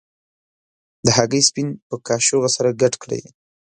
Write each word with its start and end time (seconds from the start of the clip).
د 1.05 1.07
هګۍ 1.17 1.41
سپین 1.49 1.67
په 1.87 1.95
کاشوغه 2.07 2.49
سره 2.55 2.69
ګډ 2.81 2.93
کړئ. 3.03 3.21